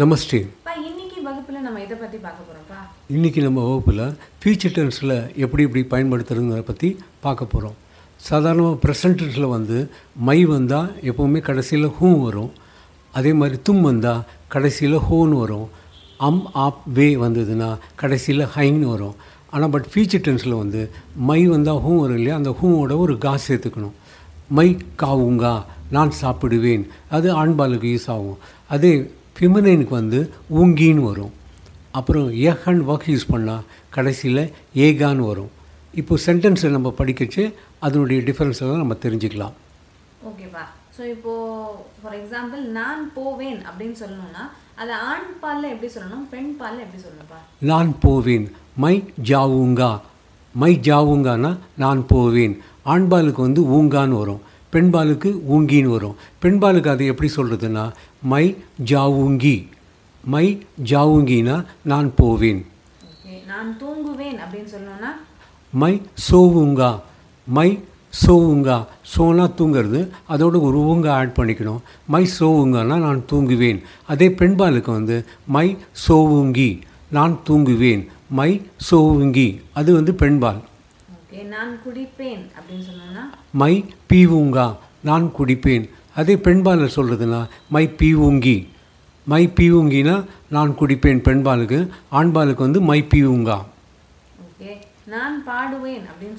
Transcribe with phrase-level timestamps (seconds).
[0.00, 2.78] நமஸ்தே பா இன்னைக்கு வகுப்புல நம்ம இதை பத்தி பார்க்க போறோம்ப்பா
[3.16, 4.00] இன்றைக்கி நம்ம வகுப்பில்
[4.40, 6.88] ஃபியூச்சர் டென்ஸில் எப்படி எப்படி பயன்படுத்துறதுங்கிறத பற்றி
[7.20, 7.76] பார்க்க போகிறோம்
[8.16, 12.50] சாதாரணமாக ப்ரெசன்ட் டென்ஸில் வந்து மை வந்தால் எப்போவுமே கடைசியில் ஹூ வரும்.
[13.12, 15.68] அதே மாதிரி தும் வந்தால் கடைசியில் ஹோன்னு வரும்.
[16.16, 19.16] அம் ஆப் வே வந்ததுன்னா கடைசியில் ஹைன்னு வரும்.
[19.50, 22.36] ஆனால் பட் ஃபியூச்சர் டென்ஸில் வந்து மை வந்தால் ஹூ வரும் இல்லையா?
[22.36, 23.98] அந்த ஹூவோட ஒரு கா சேர்த்துக்கணும்.
[24.48, 26.86] மை காவுங்கா நான் சாப்பிடுவேன்.
[27.10, 28.38] அது ஆண்பாலுக்கு யூஸ் ஆகும்.
[28.68, 30.20] அதே ஃபிமினைனுக்கு வந்து
[30.60, 31.32] ஊங்கின்னு வரும்.
[31.98, 32.28] அப்புறம்
[32.70, 33.66] அண்ட் ஒர்க் யூஸ் பண்ணால்
[33.96, 34.42] கடைசியில்
[34.86, 35.52] ஏகான்னு வரும்.
[36.00, 37.42] இப்போ சென்டென்ஸை நம்ம படிக்கச்சு
[37.86, 39.54] அதனுடைய டிஃப்ரென்ஸ் எல்லாம் நம்ம தெரிஞ்சுக்கலாம்.
[40.28, 40.64] ஓகேப்பா
[40.96, 41.32] ஸோ இப்போ
[42.00, 44.44] ஃபார் எக்ஸாம்பிள் நான் போவேன் அப்படின்னு சொல்லணும்னா
[44.82, 46.24] அதை ஆண் பால்ல எப்படி சொல்லணும்?
[46.34, 47.38] பெண் பால்ல எப்படி சொல்லணும்ப்பா
[47.70, 48.46] நான் போவேன்.
[48.84, 48.94] மை
[49.30, 49.92] ஜாவுங்கா.
[50.62, 52.54] மை ஜாவுங்கானா நான் போவேன்.
[52.92, 54.42] ஆண்பாலுக்கு வந்து ஊங்கான்னு வரும்.
[54.74, 56.16] பெண்பாலுக்கு ஊங்கின்னு வரும்.
[56.42, 59.66] பெண்பாலுக்கு அது எப்படி சொல்கிறதுனா மை ஜாவுங்கி.
[60.24, 62.66] மை ஜாவுங்கினா நான் போவேன்.
[63.46, 65.10] நான் தூங்குவேன் அப்படின்னு சொல்லணும்னா?
[65.70, 67.00] மை சோவுங்கா.
[67.44, 67.80] மை
[68.26, 68.86] சோவுங்கா.
[69.02, 71.78] சோனா தூங்கிறது அதோட ஒரு ஊங்க ஆட் பண்ணிக்கணும்.
[72.06, 73.82] மை சோவுங்கானா நான் தூங்குவேன்.
[74.06, 75.76] அதே பெண்பாலுக்கு வந்து மை
[76.08, 78.06] சோவுங்கி நான் தூங்குவேன்.
[78.28, 79.60] மை சோவுங்கி.
[79.72, 80.60] அது வந்து பெண்பால்.
[81.42, 82.82] நான் குடிப்பேன் அப்படின்னு
[83.50, 85.88] மை பீவுங்கா நான் குடிப்பேன்.
[86.14, 88.68] அதே பெண்பாலில் சொல்கிறதுனா மை பீவுங்கி.
[89.24, 93.64] மை பீவுங்கினா நான் குடிப்பேன் பெண்பாலுக்கு ஆண்பாலுக்கு வந்து மை பீவுங்கா.
[94.46, 94.76] ஓகே.
[95.04, 96.36] நான் பாடுவேன் அப்படின்னு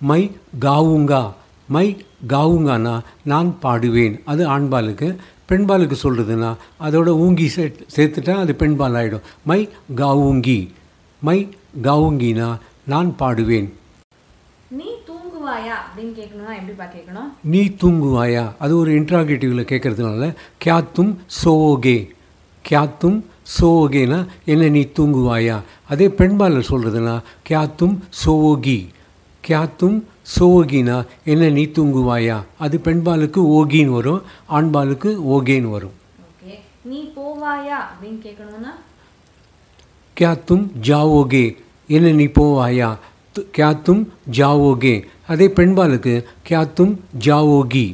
[0.00, 1.32] மை காவுங்கா.
[1.66, 4.20] மை காவுங்கானா நான் பாடுவேன்.
[4.24, 5.16] அது ஆண்பாலுக்கு
[5.48, 10.70] பெண்பாலுக்கு சொல்கிறதுனா அதோட ஊங்கி சே சேர்த்துட்டா அது பெண்பால் ஆகிடும் மை காவுங்கி.
[11.20, 13.68] மை காவுங்கினா நான் பாடுவேன்.
[14.68, 17.32] நீ தூங்குவாயா அப்படின்னு கேட்கணும்னா எப்படிப்பா கேட்கணும்?
[17.42, 18.52] நீ தூங்குவாயா?
[18.58, 22.10] அது ஒரு இன்ட்ராகேட்டிவில் கேட்கறதுனால கியாத்தும் சோகே?
[22.68, 23.24] கியாத்தும்
[23.60, 24.26] சோகேனா?
[24.44, 25.60] என்ன நீ தூங்குவாயா?
[25.88, 28.88] அதே பெண்பாலில் சொல்கிறதுனா கியாத்தும் சோகி?
[29.46, 30.02] கியா
[30.38, 31.06] சோகினா?
[31.24, 32.42] என்ன நீ தூங்குவாயா?
[32.58, 35.92] அது பெண்பாலுக்கு ஓகின்னு வரும் ஆண்பாலுக்கு ஓகேன்னு வரும்.
[36.82, 38.72] நீ போவாயா அப்படின்னு கேட்கணும்னா?
[40.20, 40.38] கியா
[40.82, 41.56] ஜாவோகே?
[41.96, 42.88] என்ன நீ போவாயா?
[43.56, 44.02] கியாத்தும்
[44.32, 44.94] ஜாவோகே.
[45.26, 47.86] அதே பெண்பாலுக்கு கியாத்தும் ஜாவோகி.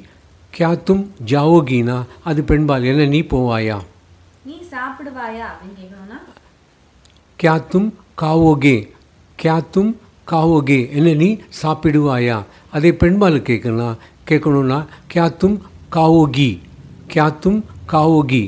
[0.59, 2.85] जाओगी ஜாவோகினா அது பெண்பால்.
[2.85, 3.77] என்ன நீ போவாயா?
[4.45, 5.49] நீ சாப்பிடுவாயா
[7.43, 7.89] கியாத்தும்
[8.23, 8.77] காவோகே.
[9.43, 9.89] क्या तुम
[10.97, 12.45] என்ன நீ சாப்பிடுவாயா?
[12.73, 13.97] அதே பெண்பால் கேட்கணும்
[14.31, 15.59] கேட்கணும்னா கியாத்தும்
[15.93, 16.51] காவோகி.
[17.15, 17.63] கியாத்தும்
[17.93, 18.43] காவோகி.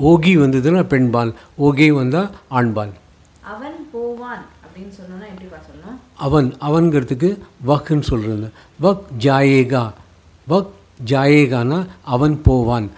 [0.00, 1.34] ஓகி வந்ததுன்னா பெண்பால்.
[1.58, 2.92] ஓகே வந்தால் ஆண்பால்.
[3.40, 4.44] அவன் போவான்.
[4.72, 8.52] அப்படின்னு சொல்லணும்னா எப்படிப்பா சொல்லணும் அவன் அவன்கிறதுக்கு வக்ன்னு சொல்கிறது
[8.82, 9.92] வக் ஜாயேகா.
[10.48, 10.66] வக்
[11.06, 12.90] ஜாயேகானா அவன் போவான்.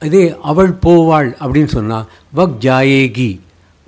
[0.00, 3.40] இதே அவள் போவாள் அப்படின்னு சொன்னால் வக் ஜாயேகி.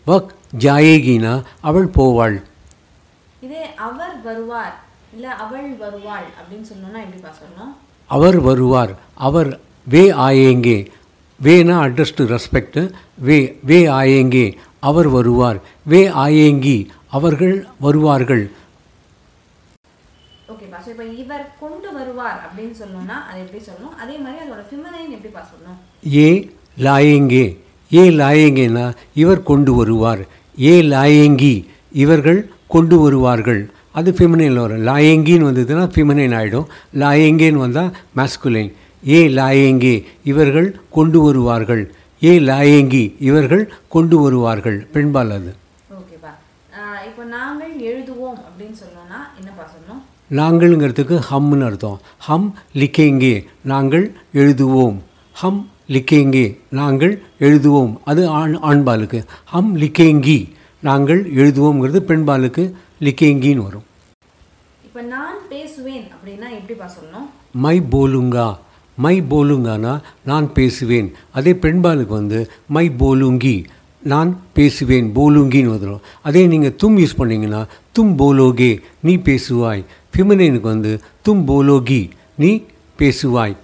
[0.07, 0.27] வக்
[0.59, 2.43] ஜாயேகினா அவள் போவாள்.
[3.41, 4.81] இதே அவர் வருவார்
[5.15, 7.75] இல்ல அவள் வருவாள் அப்படின்னு எப்படிப்பா சொல்லணும்
[8.07, 8.99] அவர் வருவார்.
[9.15, 10.87] அவர் வே ஆயேங்கே.
[11.37, 12.93] வேனா அட்ரஸ் டு ரெஸ்பெக்ட்.
[13.19, 14.57] வே வே ஆயேங்கே.
[14.81, 15.61] அவர் வருவார்.
[15.83, 16.87] வே ஆயேங்கி.
[17.17, 17.55] அவர்கள்
[17.85, 18.43] வருவார்கள்.
[20.53, 23.95] ஓகேப்பா ஸோ இப்போ இவர் கொண்டு வருவார் அப்படின்னு சொல்லணும்னா அது எப்படி சொல்லணும்?
[24.03, 25.79] அதே மாதிரி அதோட ஃபிமனைன் எப்படிப்பா சொல்லணும்?
[26.25, 26.29] ஏ
[26.87, 27.47] லாயேங்கே.
[27.91, 28.87] ஏ லாயேங்கேனா
[29.23, 30.23] இவர் கொண்டு வருவார்.
[30.71, 31.55] ஏ லாயேங்கி
[32.05, 32.41] இவர்கள்
[32.75, 33.63] கொண்டு வருவார்கள்.
[33.99, 34.83] அது ஃபெமினைனில் வரும்.
[34.89, 36.67] லாயேங்கின்னு வந்ததுன்னா ஃபெமினைன் ஆகிடும்
[37.03, 38.71] லாயேங்கேன்னு வந்தால் மேஸ்குலைன்
[39.15, 39.95] ஏ லாயேங்கே
[40.33, 41.83] இவர்கள் கொண்டு வருவார்கள்.
[42.29, 43.65] ஏ லாயேங்கி இவர்கள்
[43.97, 44.79] கொண்டு வருவார்கள்.
[44.97, 45.51] பெண்பால் அது.
[47.09, 50.05] இப்போ நாங்கள் எழுதுவோம் அப்படின்னு சொல்லணும்னா என்னப்பா சொல்லணும்
[50.39, 51.99] நாங்கள்ங்கிறதுக்கு ஹம்னு அர்த்தம்.
[52.27, 52.49] ஹம்
[52.81, 53.35] லிக்கேங்கே
[53.73, 54.07] நாங்கள்
[54.41, 54.97] எழுதுவோம்.
[55.41, 55.61] ஹம்
[55.95, 56.47] லிக்கேங்கே
[56.79, 57.15] நாங்கள்
[57.47, 57.93] எழுதுவோம்.
[58.11, 59.21] அது ஆண் ஆண்பாலுக்கு
[59.53, 60.39] ஹம் லிக்கேங்கி
[60.89, 62.65] நாங்கள் எழுதுவோங்கிறது பெண்பாலுக்கு
[63.07, 63.87] லிக்கேங்கின்னு வரும்.
[64.87, 67.29] இப்போ நான் பேசுவேன் அப்படின்னா எப்படிப்பா சொல்லணும்
[67.65, 68.49] மை போலுங்கா.
[69.05, 69.95] மை போலுங்கானா
[70.31, 71.09] நான் பேசுவேன்.
[71.39, 72.39] அதே பெண்பாலுக்கு வந்து
[72.77, 73.57] மை போலுங்கி.
[74.13, 77.63] நான் பேசுவேன் போலுங்கின்னு வந்துடும் அதே நீங்கள் தும் யூஸ் பண்ணீங்கன்னா
[77.99, 78.73] தும் போலோகே
[79.07, 79.83] நீ பேசுவாய்.
[80.13, 80.93] ஃபிமினைனுக்கு வந்து
[81.29, 82.03] தும் போலோகி
[82.43, 82.51] நீ
[83.01, 83.57] பேசுவாய்.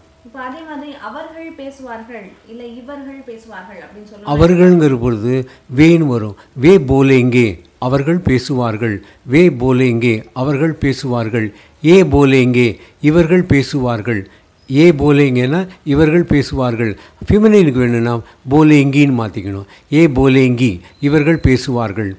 [0.47, 5.35] அதே மாதிரி அவர்கள் பேசுவார்கள் இல்ல இவர்கள் பேசுவார்கள் அப்படின்னு சொல்லணும் அவர்கள்ங்கிற பொழுது
[5.81, 6.37] வேன்னு வரும்.
[6.65, 7.47] வே போலேங்கே
[7.87, 8.97] அவர்கள் பேசுவார்கள்.
[9.33, 11.49] வே போலேங்கே அவர்கள் பேசுவார்கள்.
[11.93, 12.69] ஏ போலேங்கே
[13.09, 14.23] இவர்கள் பேசுவார்கள்.
[14.71, 15.61] ஏ போலேங்கன்னா
[15.93, 16.93] இவர்கள் பேசுவார்கள்.
[17.29, 18.15] ஃபிமினைனுக்கு வேணும்னா
[18.55, 19.69] போலேங்கின்னு மாற்றிக்கணும்
[19.99, 20.73] ஏ போலேங்கி
[21.09, 22.13] இவர்கள் பேசுவார்கள்.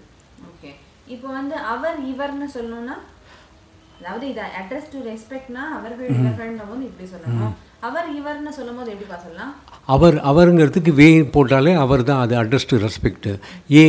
[1.15, 2.95] இப்போ வந்து அவர் இவர்னு சொல்லணும்னா
[3.99, 7.53] அதாவது இதை அட்ரஸ் டு ரெஸ்பெக்ட்னா அவர்கள் இவர்கள்ன்ற போது இப்படி சொல்லணும்.
[7.87, 9.53] அவர் இவர்னு சொல்லும்போது எப்படிப்பா சொல்லலாம்?
[9.93, 13.29] அவர் அவருங்கிறதுக்கு வே போட்டாலே அவர் தான் அது அட்ரஸ் டு ரெஸ்பெக்ட்
[13.79, 13.85] ஏ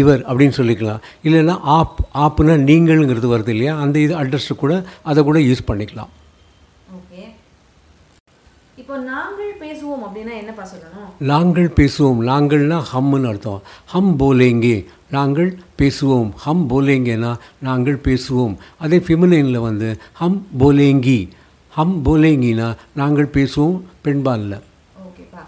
[0.00, 1.00] இவர் அப்படின்னு சொல்லிக்கலாம்.
[1.26, 3.74] இல்லைன்னா ஆப் ஆப்புனா நீங்கள்ங்கிறது வருது இல்லையா?
[3.84, 4.74] அந்த இது அட்ரஸ் கூட
[5.10, 6.12] அதை கூட யூஸ் பண்ணிக்கலாம்.
[8.94, 11.08] இப்போ நாங்கள் பேசுவோம் அப்படின்னா என்னப்பா சொல்லணும்?
[11.18, 12.20] நாங்கள் பேசுவோம்.
[12.30, 13.62] நாங்கள்னா ஹம்முன்னு அர்த்தம்.
[13.86, 14.86] ஹம் போலேங்கே.
[15.10, 16.30] நாங்கள் பேசுவோம்.
[16.34, 18.56] ஹம் போலேங்கேனா நாங்கள் பேசுவோம்.
[18.78, 21.28] அதே ஃபிமினைனில் வந்து ஹம் போலேங்கி.
[21.70, 23.80] ஹம் போலேங்கினா நாங்கள் பேசுவோம்.
[24.04, 24.60] பெண்பாலில்.
[25.06, 25.42] ஓகேப்பா.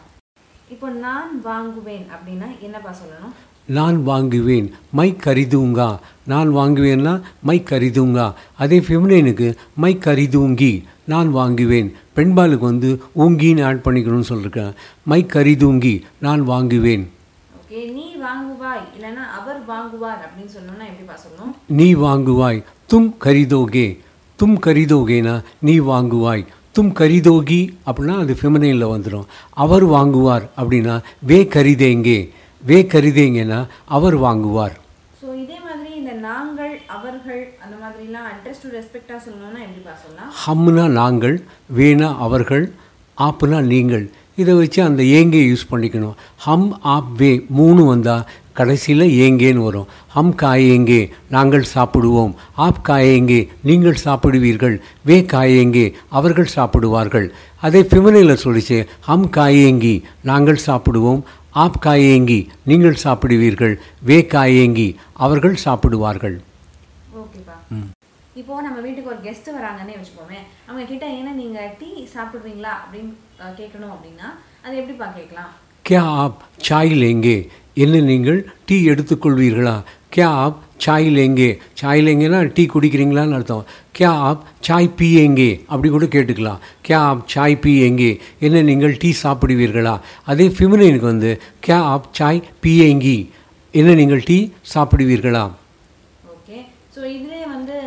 [0.70, 3.45] இப்போ நான் வாங்குவேன் அப்படின்னா என்னப்பா சொல்லணும்?
[3.66, 5.98] நான் வாங்குவேன் மை கரிதூங்கா.
[6.26, 8.32] நான் வாங்குவேன்னா மை கரிதூங்கா.
[8.58, 10.84] அதே ஃபெமினைனுக்கு மை கரிதூங்கி.
[11.04, 11.94] நான் வாங்குவேன்.
[12.16, 14.72] பெண்பாலுக்கு வந்து ஊங்கின்னு ஆட் பண்ணிக்கணும்னு சொல்லியிருக்கேன்
[15.02, 17.10] மை கரிதூங்கி நான் வாங்குவேன்.
[17.70, 18.84] நீ வாங்குவாய்.
[18.98, 21.54] இல்லைன்னா அவர் வாங்குவார் அப்படின்னு சொல்லணும்னா எப்படிப்பா சொல்லணும்?
[21.66, 22.64] நீ வாங்குவாய்.
[22.92, 23.98] தும் கரிதோகே.
[24.36, 26.46] தும் கரிதோகேனா நீ வாங்குவாய்.
[26.78, 32.30] தும் கரிதோகி அப்படின்னா அது ஃபெமினைனில் வந்துடும் அவர் வாங்குவார் அப்படின்னா வே கரிதேங்கே.
[32.68, 33.60] வே கரிதேங்கன்னா
[33.96, 34.76] அவர் வாங்குவார்.
[35.20, 40.32] ஸோ இதே மாதிரி இந்த நாங்கள் அவர்கள் அந்த மாதிரிலாம் அட்ரஸ் டு ரெஸ்பெக்டாக சொல்லணும்னா சொல்லலாம்?
[40.44, 41.36] ஹம்னா நாங்கள்
[41.78, 42.64] வேணா அவர்கள்
[43.18, 44.06] ஆப்புனா நீங்கள்.
[44.40, 46.16] இதை வச்சு அந்த ஏங்கே யூஸ் பண்ணிக்கணும்.
[46.46, 48.26] ஹம் ஆப் வே மூணு வந்தால்
[48.58, 49.88] கடைசியில் ஏங்கேன்னு வரும்.
[50.14, 51.00] ஹம் காயேங்கே
[51.34, 52.32] நாங்கள் சாப்பிடுவோம்.
[52.64, 54.76] ஆப் காயேங்கே நீங்கள் சாப்பிடுவீர்கள்.
[55.08, 55.86] வே காயேங்கே
[56.18, 57.26] அவர்கள் சாப்பிடுவார்கள்.
[57.66, 58.78] அதே ஃபிமனையில் சொல்லிச்சு
[59.08, 59.94] ஹம் காயேங்கி
[60.30, 61.20] நாங்கள் சாப்பிடுவோம்.
[61.62, 62.38] ஆப் காயேங்கி
[62.70, 63.74] நீங்கள் சாப்பிடுவீர்கள்.
[64.08, 64.88] வே காயேங்கி
[65.24, 66.36] அவர்கள் சாப்பிடுவார்கள்.
[68.40, 73.12] இப்போ நம்ம வீட்டுக்கு ஒரு கெஸ்ட் வராங்கன்னே வச்சுக்கோமே அவங்க கிட்ட ஏன்னா நீங்க டீ சாப்பிடுவீங்களா அப்படின்னு
[73.60, 74.28] கேட்கணும் அப்படின்னா
[74.64, 75.52] அது எப்படிப்பா கேட்கலாம்?
[75.86, 77.38] கே ஆப் சாய் லேங்கே
[77.84, 79.76] என்ன நீங்கள் டீ எடுத்துக்கொள்வீர்களா?
[80.14, 81.50] கே ஆப் சாய் லேங்கே
[81.80, 83.64] சாய் லேங்கேனா டீ குடிக்கிறீங்களான்னு அர்த்தம்.
[83.96, 86.60] கே ஆப் சாய் பீயேங்கே அப்படி கூட கேட்டுக்கலாம்.
[86.86, 88.10] கே ஆப் சாய் பீயேங்கே
[88.46, 89.94] என்ன நீங்கள் டீ சாப்பிடுவீர்களா?
[90.32, 91.30] அதே ஃபிமினினுக்கு வந்து
[91.66, 93.18] கே ஆப் சாய் பீயேங்கி
[93.74, 94.38] என்ன நீங்கள் டீ
[94.74, 95.44] சாப்பிடுவீர்களா?
[96.34, 96.58] ஓகே.
[96.96, 97.78] ஸோ இதுலேயே வந்து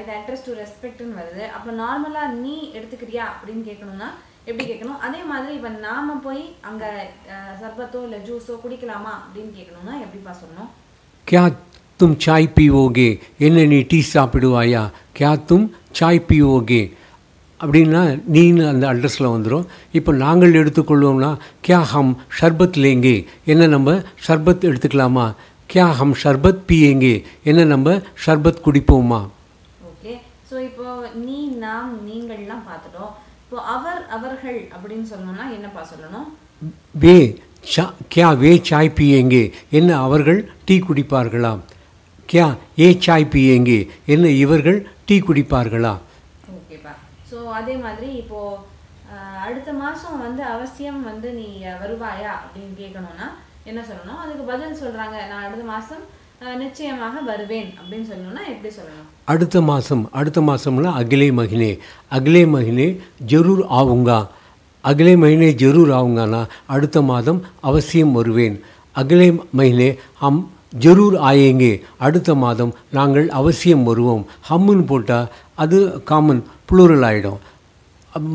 [0.00, 1.44] இது அட்ரஸ் டு ரெஸ்பெக்ட்னு வருது.
[1.56, 4.08] அப்போ நார்மலாக நீ எடுத்துக்கிறியா அப்படின்னு கேட்கணும்னா
[4.48, 6.90] எப்படி கேட்கணும் அதே மாதிரி இப்போ நாம் போய் அங்கே
[7.62, 10.70] சர்பத்தோ இல்லை ஜூஸோ குடிக்கலாமா அப்படின்னு கேட்கணும்னா எப்படிப்பா சொல்லணும்?
[11.28, 11.38] கே
[11.99, 13.09] तुम चाय पीओगे
[13.45, 14.83] என்ன நீ டீ சாப்பிடுவாயா
[15.17, 15.61] क्या तुम
[15.95, 16.83] चाय पीओगे
[17.59, 17.99] அப்படின்னா
[18.35, 19.65] நீன்னு அந்த அட்ரஸில் வந்துடும்
[19.97, 21.29] இப்போ நாங்கள் எடுத்துக்கொள்வோம்னா
[21.65, 22.07] क्या हम
[22.37, 23.15] शरबत लेंगे
[23.51, 23.89] என்ன நம்ம
[24.25, 25.25] ஷர்பத் எடுத்துக்கலாமா
[25.69, 27.13] क्या हम शरबत पिएंगे
[27.49, 27.87] என்ன நம்ம
[28.23, 29.19] ஷர்பத் குடிப்போமா
[29.89, 30.13] ஓகே
[30.49, 30.87] ஸோ இப்போ
[31.21, 33.11] நீ நாம் நீங்கள்லாம் பார்த்துட்டோம்
[33.43, 36.27] இப்போ அவர் அவர்கள் அப்படின்னு சொல்லணும்னா என்னப்பா சொல்லணும்
[36.95, 37.17] வே
[37.67, 39.43] சா क्या வே சாய் पिएंगे
[39.79, 41.53] என்ன அவர்கள் டீ குடிப்பார்களா
[42.28, 42.46] क्या
[42.78, 43.78] ஏ சாய் பியேங்கே
[44.12, 44.78] என்ன இவர்கள்
[45.08, 45.92] டீ குடிப்பார்களா?
[46.56, 46.92] ஓகேப்பா
[47.30, 48.62] ஸோ அதே மாதிரி இப்போது
[49.46, 51.46] அடுத்த மாதம் வந்து அவசியம் வந்து நீ
[51.82, 53.26] வருவாயா அப்படின்னு கேட்கணும்னா
[53.70, 56.04] என்ன சொல்லணும் அதுக்கு பதில் சொல்கிறாங்க நான் அடுத்த மாதம்
[56.62, 59.06] நிச்சயமாக வருவேன் அப்படின்னு சொல்லணும்னா எப்படி சொல்லணும்?
[59.32, 61.70] அடுத்த மாதம் அடுத்த மாதம்னா அகிலே மகினே.
[62.16, 62.88] அகிலே மகினே
[63.32, 64.18] ஜரூர் ஆவுங்கா.
[64.84, 66.42] அகிலே மகினே ஜரூர் ஆவுங்கானா?
[66.74, 68.56] அடுத்த மாதம் அவசியம் வருவேன்.
[68.96, 69.28] அகிலே
[69.58, 69.88] மகினே
[70.28, 71.80] அம் ஜரூர் ஆயேங்கே.
[71.98, 74.26] அடுத்த மாதம் நாங்கள் அவசியம் வருவோம்.
[74.50, 77.38] ஹம்முன்னு போட்டால் அது காமன் ப்ளூரல் ஆகிடும்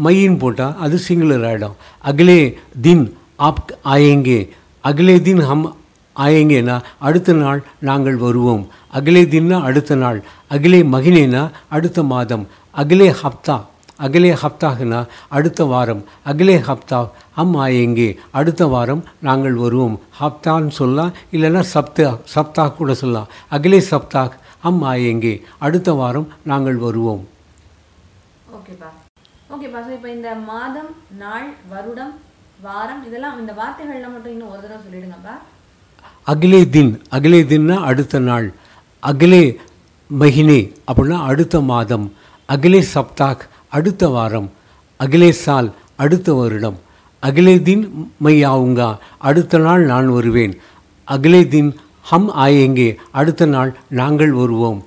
[0.04, 4.50] மையின் போட்டால் அது சிங்குலர் ஆகிடும் அகிலே தின் ஆப் ஆயேங்கே.
[4.84, 5.76] அகிலே தின் ஹம்
[6.16, 8.68] ஆயேங்கேனா அடுத்த நாள் நாங்கள் வருவோம்.
[8.94, 10.24] அகிலே தின்னா அடுத்த நாள்.
[10.50, 12.48] அகிலே மகினேனா அடுத்த மாதம்.
[12.78, 13.62] அகிலே ஹப்தா
[14.06, 15.00] அகிலே ஹப்தாகனா
[15.38, 16.02] அடுத்த வாரம்.
[16.32, 17.00] அகிலே ஹப்தா
[17.38, 19.96] ஹம் ஆயேங்கே அடுத்த வாரம் நாங்கள் வருவோம்.
[20.22, 25.34] ஹப்தான்னு சொல்லலாம் இல்லைன்னா சப்தா சப்தா கூட சொல்லலாம் அகிலே சப்தாக் ஹம் ஆயேங்கே
[25.68, 27.22] அடுத்த வாரம் நாங்கள் வருவோம்.
[28.58, 28.90] ஓகேப்பா
[29.54, 30.92] ஓகேப்பா ஸோ இப்போ இந்த மாதம்
[31.24, 32.14] நாள் வருடம்
[32.68, 35.36] வாரம் இதெல்லாம் இந்த வார்த்தைகள்லாம் மட்டும் இன்னும் ஒரு தடவை சொல்லிடுங்கப்பா
[36.32, 36.92] அகிலே தின்.
[37.16, 38.48] அகிலே தின்னா அடுத்த நாள்.
[39.04, 39.44] அகிலே
[40.10, 42.06] மகினே அப்படின்னா அடுத்த மாதம்.
[42.50, 43.44] அகிலே சப்தாக்
[43.78, 44.50] அடுத்த வாரம்
[45.00, 46.80] அகிலேஷால் அடுத்த வருடம்
[47.28, 47.84] அகிலே தின்
[48.18, 48.88] மை ஆவுங்கா
[49.30, 50.54] அடுத்த நாள் நான் வருவேன்.
[51.08, 51.70] அகிலே தின்
[52.10, 52.88] ஹம் ஆயேங்கே
[53.20, 54.80] அடுத்த நாள் நாங்கள் வருவோம்.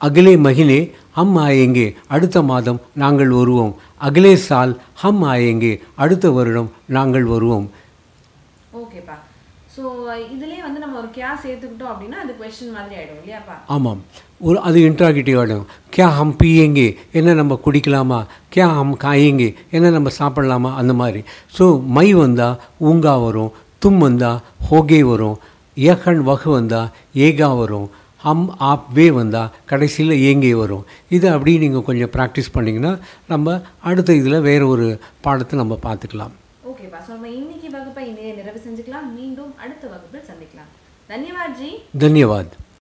[0.00, 0.80] அகிலே மகினே
[1.16, 3.72] ஹம் ஆயேங்கே அடுத்த மாதம் நாங்கள் வருவோம்.
[4.00, 7.66] அகிலே சால் ஹம் ஆயேங்கே அடுத்த வருடம் நாங்கள் வருவோம்.
[8.80, 9.16] ஓகேப்பா.
[9.76, 9.82] ஸோ
[10.34, 14.00] இதுலேயே வந்து நம்ம ஒரு கியா சேர்த்துக்கிட்டோம் அப்படின்னா அது கொஸ்டின் மாதிரி ஆகிடும் இல்லையாப்பா ஆமாம்.
[14.48, 15.64] ஒரு அது இன்ட்ராகேட்டிவ் ஆகிடும்
[15.94, 16.86] கியா ஹம் பியேங்கே
[17.18, 18.20] என்ன நம்ம குடிக்கலாமா?
[18.54, 20.70] கியா ஹம் காயேங்கே என்ன நம்ம சாப்பிடலாமா?
[20.80, 21.20] அந்த மாதிரி.
[21.56, 21.64] ஸோ
[21.96, 22.56] மை வந்தால்
[22.90, 23.52] ஊங்கா வரும்
[23.82, 25.36] தும் வந்தால் ஹோகே வரும்
[25.76, 26.90] ஏகன் வகு வந்தால்
[27.26, 27.86] ஏகா வரும்
[28.20, 30.84] ஹம் ஆப் வே வந்தால் கடைசியில் ஏங்கே வரும்.
[31.16, 32.92] இதை அப்படியே நீங்கள் கொஞ்சம் ப்ராக்டிஸ் பண்ணிங்கன்னா
[33.28, 33.58] நம்ம
[33.90, 34.86] அடுத்த இதில் வேறு ஒரு
[35.20, 36.34] பாடத்தை நம்ம பார்த்துக்கலாம்.
[36.76, 39.06] ஓகேப்பா ஸோ நம்ம இன்னைக்கு வகுப்பை இணைய நிறைவு செஞ்சுக்கலாம்.
[39.12, 40.70] மீண்டும் அடுத்த வகுப்பில் சந்திக்கலாம்.
[41.08, 41.70] தன்யவாத் ஜி.
[41.98, 42.54] தன்யவாத்.